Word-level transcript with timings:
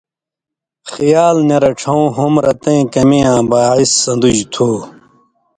خیال 0.91 1.37
نی 1.47 1.57
رڇھؤں 1.63 2.03
ہُم 2.15 2.33
رَتَیں 2.43 2.81
کمی 2.93 3.19
یاں 3.23 3.41
باعث 3.51 3.89
سندُژ 4.03 4.37
تُھو۔ 4.53 4.69